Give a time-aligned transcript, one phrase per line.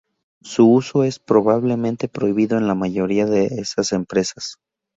[0.41, 4.57] Su uso es, probablemente, prohibido en la mayoría de esas empresas.